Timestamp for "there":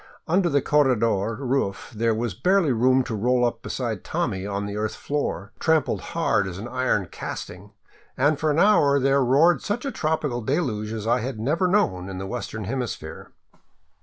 1.95-2.15, 8.99-9.23